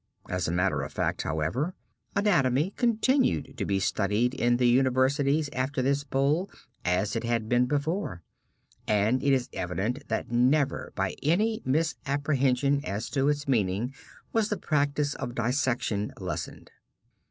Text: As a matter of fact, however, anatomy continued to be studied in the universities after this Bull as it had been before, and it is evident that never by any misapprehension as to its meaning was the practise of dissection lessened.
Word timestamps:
As 0.27 0.47
a 0.47 0.51
matter 0.51 0.81
of 0.81 0.91
fact, 0.91 1.21
however, 1.21 1.75
anatomy 2.15 2.71
continued 2.75 3.55
to 3.55 3.65
be 3.65 3.79
studied 3.79 4.33
in 4.33 4.57
the 4.57 4.67
universities 4.67 5.47
after 5.53 5.83
this 5.83 6.03
Bull 6.03 6.49
as 6.83 7.15
it 7.15 7.23
had 7.23 7.47
been 7.47 7.67
before, 7.67 8.23
and 8.87 9.21
it 9.21 9.31
is 9.31 9.47
evident 9.53 10.07
that 10.07 10.31
never 10.31 10.91
by 10.95 11.15
any 11.21 11.61
misapprehension 11.65 12.83
as 12.83 13.11
to 13.11 13.29
its 13.29 13.47
meaning 13.47 13.93
was 14.33 14.49
the 14.49 14.57
practise 14.57 15.13
of 15.13 15.35
dissection 15.35 16.11
lessened. 16.19 16.71